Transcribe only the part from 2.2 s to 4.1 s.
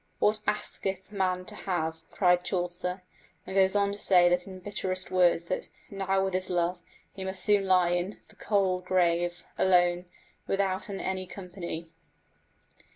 Chaucer, and goes on to